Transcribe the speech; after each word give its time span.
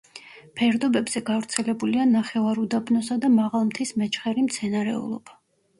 ფერდობებზე 0.59 1.21
გავრცელებულია 1.27 2.07
ნახევარუდაბნოსა 2.15 3.19
და 3.27 3.33
მაღალმთის 3.37 3.95
მეჩხერი 4.03 4.49
მცენარეულობა. 4.51 5.41